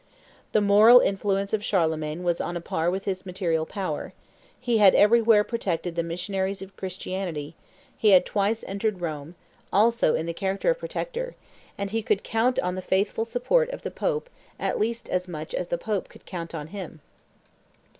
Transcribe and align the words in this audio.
The 0.51 0.61
moral 0.61 0.99
influence 0.99 1.53
of 1.53 1.63
Charlemagne 1.63 2.23
was 2.23 2.41
on 2.41 2.57
a 2.57 2.59
par 2.59 2.89
with 2.89 3.05
his 3.05 3.23
material 3.23 3.67
power; 3.67 4.13
he 4.59 4.79
had 4.79 4.95
everywhere 4.95 5.43
protected 5.43 5.95
the 5.95 6.01
missionaries 6.01 6.63
of 6.63 6.75
Christianity; 6.75 7.53
he 7.95 8.09
had 8.09 8.25
twice 8.25 8.63
entered 8.67 8.99
Rome, 8.99 9.35
also 9.71 10.15
in 10.15 10.25
the 10.25 10.33
character 10.33 10.71
of 10.71 10.79
protector, 10.79 11.35
and 11.77 11.91
he 11.91 12.01
could 12.01 12.23
count 12.23 12.57
on 12.61 12.73
the 12.73 12.81
faithful 12.81 13.25
support 13.25 13.69
of 13.69 13.83
the 13.83 13.91
Pope 13.91 14.27
at 14.59 14.79
least 14.79 15.07
as 15.07 15.27
much 15.27 15.53
as 15.53 15.67
the 15.67 15.77
Pope 15.77 16.09
could 16.09 16.25
count 16.25 16.55
on 16.55 16.69
him. 16.69 17.01